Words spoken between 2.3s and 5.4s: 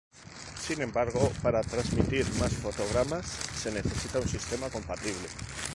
más fotogramas se necesita un sistema compatible.